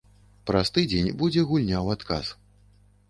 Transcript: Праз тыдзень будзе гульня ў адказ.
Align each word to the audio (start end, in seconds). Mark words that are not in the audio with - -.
Праз 0.51 0.71
тыдзень 0.77 1.11
будзе 1.19 1.43
гульня 1.49 1.77
ў 1.85 1.99
адказ. 1.99 2.25